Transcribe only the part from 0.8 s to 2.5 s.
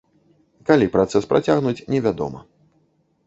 працэс працягнуць, невядома.